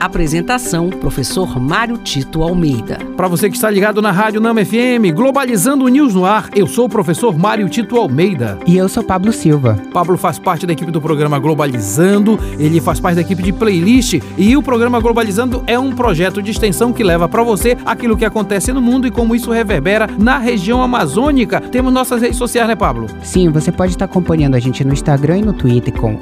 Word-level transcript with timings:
Apresentação: 0.00 0.88
Professor 0.88 1.60
Mário 1.60 1.98
Tito 1.98 2.42
Almeida. 2.42 2.98
Para 3.18 3.28
você 3.28 3.50
que 3.50 3.56
está 3.56 3.68
ligado 3.68 4.00
na 4.00 4.10
Rádio 4.10 4.40
Nama 4.40 4.64
FM, 4.64 5.14
Globalizando 5.14 5.86
News 5.88 6.14
no 6.14 6.24
ar, 6.24 6.48
eu 6.56 6.66
sou 6.66 6.86
o 6.86 6.88
professor 6.88 7.36
Mário 7.38 7.68
Tito 7.68 7.98
Almeida. 7.98 8.58
E 8.66 8.78
eu 8.78 8.88
sou 8.88 9.02
Pablo 9.02 9.30
Silva. 9.30 9.78
Pablo 9.92 10.16
faz 10.16 10.38
parte 10.38 10.66
da 10.66 10.72
equipe 10.72 10.90
do 10.90 11.02
programa 11.02 11.38
Globalizando, 11.38 12.40
ele 12.58 12.80
faz 12.80 12.98
parte 12.98 13.16
da 13.16 13.20
equipe 13.20 13.42
de 13.42 13.52
playlist 13.52 14.20
e 14.38 14.56
o 14.56 14.62
programa 14.62 15.00
Globalizando 15.00 15.62
é 15.66 15.78
um 15.78 15.92
projeto 15.92 16.42
de 16.42 16.50
extensão 16.50 16.94
que 16.94 17.04
leva 17.04 17.28
para 17.28 17.42
você 17.42 17.76
aquilo 17.84 18.16
que 18.16 18.24
acontece 18.24 18.72
no 18.72 18.80
mundo 18.80 19.06
e 19.06 19.10
como 19.10 19.34
isso 19.34 19.50
reverbera 19.50 20.08
na 20.18 20.38
região 20.38 20.82
amazônica. 20.82 21.60
Temos 21.60 21.92
nossas 21.92 22.22
redes 22.22 22.38
sociais, 22.38 22.66
né, 22.66 22.74
Pablo? 22.74 23.06
Sim, 23.22 23.50
você 23.50 23.70
pode 23.70 23.92
estar 23.92 24.06
acompanhando 24.06 24.54
a 24.54 24.58
gente 24.58 24.82
no 24.82 24.94
Instagram 24.94 25.38
e 25.38 25.42
no 25.42 25.52
Twitter 25.52 25.92
com 25.92 26.18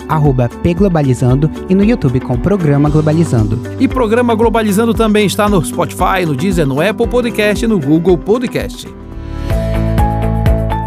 pglobalizando 0.62 1.48
e 1.68 1.74
no 1.76 1.84
YouTube 1.84 2.18
com 2.18 2.36
Programa 2.36 2.90
Globalizando. 2.90 3.67
E 3.80 3.86
programa 3.86 4.34
Globalizando 4.34 4.92
também 4.92 5.26
está 5.26 5.48
no 5.48 5.64
Spotify, 5.64 6.26
no 6.26 6.34
Deezer, 6.34 6.66
no 6.66 6.80
Apple 6.80 7.06
Podcast 7.06 7.64
e 7.64 7.68
no 7.68 7.78
Google 7.78 8.18
Podcast. 8.18 8.88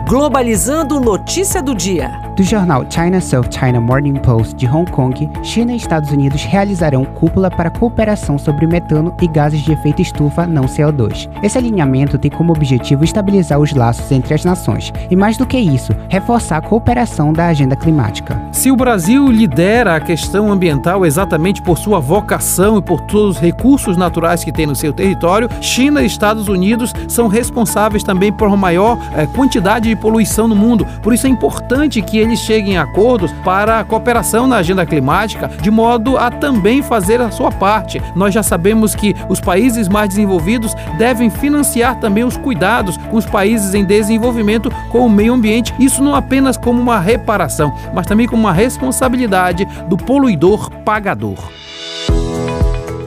Globalizando 0.07 0.99
notícia 0.99 1.61
do 1.61 1.73
dia. 1.73 2.30
Do 2.35 2.43
jornal 2.43 2.85
China 2.89 3.19
South 3.19 3.51
China 3.51 3.81
Morning 3.81 4.13
Post 4.15 4.55
de 4.55 4.65
Hong 4.65 4.89
Kong, 4.89 5.29
China 5.43 5.73
e 5.73 5.75
Estados 5.75 6.11
Unidos 6.11 6.43
realizarão 6.43 7.03
cúpula 7.03 7.51
para 7.51 7.69
cooperação 7.69 8.37
sobre 8.37 8.65
metano 8.65 9.13
e 9.21 9.27
gases 9.27 9.59
de 9.59 9.73
efeito 9.73 10.01
estufa 10.01 10.47
não 10.47 10.63
CO2. 10.63 11.29
Esse 11.43 11.57
alinhamento 11.57 12.17
tem 12.17 12.31
como 12.31 12.53
objetivo 12.53 13.03
estabilizar 13.03 13.59
os 13.59 13.73
laços 13.73 14.09
entre 14.13 14.33
as 14.33 14.45
nações 14.45 14.93
e, 15.09 15.15
mais 15.15 15.35
do 15.35 15.45
que 15.45 15.57
isso, 15.57 15.93
reforçar 16.07 16.57
a 16.57 16.61
cooperação 16.61 17.33
da 17.33 17.47
agenda 17.47 17.75
climática. 17.75 18.41
Se 18.53 18.71
o 18.71 18.77
Brasil 18.77 19.27
lidera 19.27 19.97
a 19.97 19.99
questão 19.99 20.49
ambiental 20.49 21.05
exatamente 21.05 21.61
por 21.61 21.77
sua 21.77 21.99
vocação 21.99 22.77
e 22.77 22.81
por 22.81 23.01
todos 23.01 23.35
os 23.35 23.41
recursos 23.41 23.97
naturais 23.97 24.41
que 24.41 24.53
tem 24.53 24.65
no 24.65 24.75
seu 24.75 24.93
território, 24.93 25.49
China 25.59 26.01
e 26.01 26.05
Estados 26.05 26.47
Unidos 26.47 26.93
são 27.09 27.27
responsáveis 27.27 28.03
também 28.03 28.31
por 28.31 28.47
uma 28.47 28.57
maior 28.57 28.97
eh, 29.15 29.27
quantidade 29.27 29.89
de 29.89 29.95
poluição 29.97 30.47
no 30.47 30.55
mundo. 30.55 30.87
Por 31.03 31.13
isso 31.13 31.27
é 31.27 31.29
importante 31.29 32.01
que 32.01 32.20
eles 32.21 32.39
cheguem 32.39 32.77
a 32.77 32.83
acordos 32.83 33.31
para 33.43 33.79
a 33.79 33.83
cooperação 33.83 34.47
na 34.47 34.57
agenda 34.57 34.85
climática, 34.85 35.47
de 35.47 35.71
modo 35.71 36.17
a 36.17 36.29
também 36.29 36.81
fazer 36.81 37.21
a 37.21 37.31
sua 37.31 37.51
parte. 37.51 38.01
Nós 38.15 38.33
já 38.33 38.43
sabemos 38.43 38.93
que 38.93 39.15
os 39.29 39.39
países 39.39 39.87
mais 39.87 40.09
desenvolvidos 40.09 40.75
devem 40.97 41.29
financiar 41.29 41.99
também 41.99 42.23
os 42.23 42.37
cuidados 42.37 42.97
com 42.97 43.17
os 43.17 43.25
países 43.25 43.73
em 43.73 43.83
desenvolvimento 43.83 44.71
com 44.89 45.05
o 45.05 45.09
meio 45.09 45.33
ambiente. 45.33 45.73
Isso 45.79 46.03
não 46.03 46.15
apenas 46.15 46.57
como 46.57 46.81
uma 46.81 46.99
reparação, 46.99 47.73
mas 47.93 48.05
também 48.05 48.27
como 48.27 48.43
uma 48.43 48.53
responsabilidade 48.53 49.65
do 49.87 49.97
poluidor 49.97 50.69
pagador. 50.83 51.37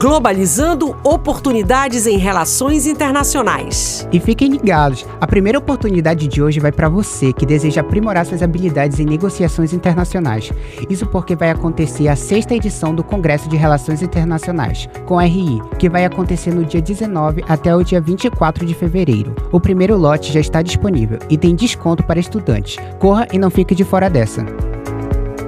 Globalizando 0.05 0.95
oportunidades 1.03 2.05
em 2.05 2.19
relações 2.19 2.85
internacionais. 2.85 4.07
E 4.13 4.19
fiquem 4.19 4.49
ligados, 4.49 5.03
a 5.19 5.25
primeira 5.25 5.57
oportunidade 5.57 6.27
de 6.27 6.43
hoje 6.43 6.59
vai 6.59 6.71
para 6.71 6.87
você 6.87 7.33
que 7.33 7.43
deseja 7.43 7.81
aprimorar 7.81 8.23
suas 8.23 8.43
habilidades 8.43 8.99
em 8.99 9.05
negociações 9.05 9.73
internacionais. 9.73 10.51
Isso 10.91 11.07
porque 11.07 11.35
vai 11.35 11.49
acontecer 11.49 12.07
a 12.07 12.15
sexta 12.15 12.53
edição 12.53 12.93
do 12.93 13.03
Congresso 13.03 13.49
de 13.49 13.57
Relações 13.57 14.03
Internacionais, 14.03 14.87
com 15.07 15.19
RI, 15.19 15.59
que 15.79 15.89
vai 15.89 16.05
acontecer 16.05 16.53
no 16.53 16.63
dia 16.63 16.83
19 16.83 17.43
até 17.49 17.75
o 17.75 17.83
dia 17.83 17.99
24 17.99 18.63
de 18.63 18.75
fevereiro. 18.75 19.33
O 19.51 19.59
primeiro 19.59 19.97
lote 19.97 20.31
já 20.31 20.39
está 20.39 20.61
disponível 20.61 21.17
e 21.31 21.35
tem 21.35 21.55
desconto 21.55 22.03
para 22.03 22.19
estudantes. 22.19 22.77
Corra 22.99 23.27
e 23.33 23.39
não 23.39 23.49
fique 23.49 23.73
de 23.73 23.83
fora 23.83 24.07
dessa. 24.07 24.45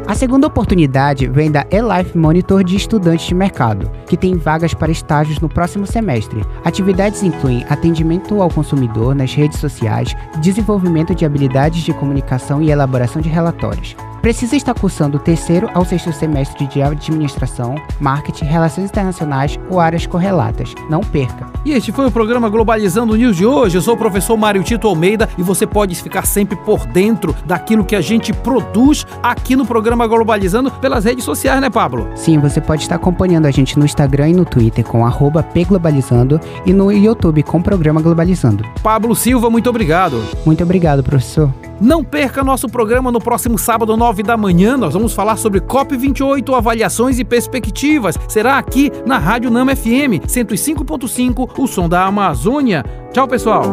A 0.08 0.16
segunda 0.16 0.47
oportunidade 0.47 1.27
vem 1.27 1.52
da 1.52 1.67
eLife 1.69 2.17
Monitor 2.17 2.63
de 2.63 2.77
estudantes 2.77 3.27
de 3.27 3.36
mercado, 3.36 3.91
que 4.08 4.16
tem 4.16 4.38
vagas 4.38 4.73
para 4.73 4.89
estágios 4.89 5.38
no 5.41 5.49
próximo 5.49 5.86
semestre. 5.86 6.45
Atividades 6.64 7.23
incluem 7.23 7.65
atendimento 7.70 8.42
ao 8.42 8.49
consumidor 8.49 9.14
nas 9.14 9.33
redes 9.33 9.59
sociais, 9.59 10.15
desenvolvimento 10.39 11.14
de 11.14 11.26
habilidades 11.26 11.82
de 11.83 11.93
comunicação 11.93 12.61
e 12.61 12.71
elaboração 12.71 13.21
de 13.21 13.27
relatórios. 13.27 13.98
Precisa 14.22 14.55
estar 14.55 14.73
cursando 14.73 15.17
o 15.17 15.20
terceiro 15.20 15.70
ao 15.73 15.86
sexto 15.86 16.11
semestre 16.11 16.67
de 16.67 16.82
administração, 16.82 17.76
marketing, 18.00 18.45
relações 18.45 18.89
internacionais 18.89 19.60
ou 19.70 19.80
áreas 19.80 20.05
correlatas. 20.05 20.73
Não 20.89 21.02
perca! 21.02 21.48
E 21.66 21.72
este 21.72 21.92
foi 21.92 22.08
o 22.08 22.11
programa 22.11 22.50
Globalizando 22.50 23.16
News 23.16 23.36
de 23.36 23.45
hoje. 23.45 23.77
Eu 23.77 23.82
sou 23.82 23.95
o 23.95 23.98
professor 23.98 24.38
Mário 24.38 24.64
Tito 24.64 24.88
Almeida 24.88 25.30
e 25.38 25.44
você 25.44 25.67
pode 25.67 25.95
ficar 25.95 26.26
sempre 26.26 26.56
por 26.56 26.86
dentro 26.86 27.36
daquilo 27.45 27.86
que 27.86 27.95
a 27.95 28.02
gente 28.02 28.32
produz 28.32 29.06
aqui 29.22 29.56
no 29.56 29.66
programa 29.66 30.08
Globalizando 30.08 30.72
pelas 30.72 31.04
redes 31.06 31.26
sociais, 31.26 31.60
né, 31.60 31.70
Pablo? 31.70 32.08
Sim, 32.16 32.39
você 32.39 32.61
pode 32.61 32.83
estar 32.83 32.95
acompanhando 32.95 33.45
a 33.45 33.52
gente 33.52 33.77
no 33.77 33.86
Instagram 33.86 34.30
e 34.30 34.33
no 34.33 34.45
Twitter 34.45 34.86
com 34.86 35.08
pglobalizando 35.54 36.39
e 36.66 36.73
no 36.73 36.92
YouTube 36.92 37.44
com 37.44 37.58
o 37.58 37.64
programa 37.64 38.02
Globalizando. 38.02 38.64
Pablo 38.82 39.16
Silva, 39.16 39.50
muito 39.50 39.70
obrigado. 39.70 40.23
Muito 40.45 40.64
obrigado, 40.64 41.04
professor. 41.04 41.52
Não 41.80 42.04
perca 42.04 42.43
nosso 42.43 42.67
programa 42.67 43.11
no 43.11 43.20
próximo 43.20 43.58
sábado, 43.58 43.95
9 43.95 44.23
da 44.23 44.36
manhã. 44.36 44.76
Nós 44.76 44.93
vamos 44.93 45.14
falar 45.14 45.38
sobre 45.38 45.61
COP28, 45.61 46.55
avaliações 46.55 47.20
e 47.20 47.23
perspectivas. 47.23 48.17
Será 48.27 48.58
aqui 48.58 48.92
na 49.05 49.20
Rádio 49.20 49.52
Nama 49.52 49.76
FM 49.76 50.26
105.5, 50.26 51.52
o 51.58 51.67
som 51.67 51.88
da 51.88 52.05
Amazônia. 52.05 52.83
Tchau, 53.14 53.27
pessoal. 53.27 53.64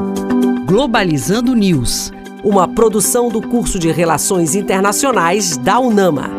Globalizando 0.67 1.55
News, 1.55 2.13
uma 2.43 2.69
produção 2.69 3.29
do 3.31 3.41
curso 3.41 3.79
de 3.79 3.91
Relações 3.91 4.55
Internacionais 4.55 5.57
da 5.57 5.79
UNAMA. 5.79 6.31